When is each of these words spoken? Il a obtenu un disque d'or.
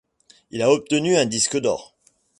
Il 0.49 0.63
a 0.63 0.71
obtenu 0.71 1.15
un 1.15 1.27
disque 1.27 1.57
d'or. 1.59 1.95